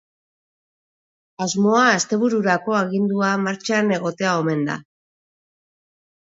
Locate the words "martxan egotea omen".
3.45-4.65